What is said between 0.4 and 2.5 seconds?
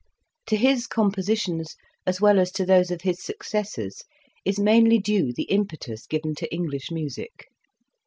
5 Introduction. To his compositions as well